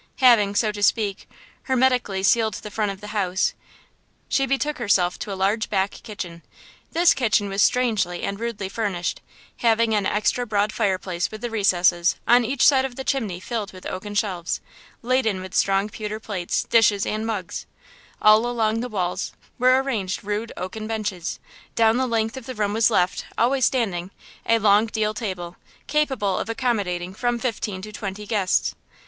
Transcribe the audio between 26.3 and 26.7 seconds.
of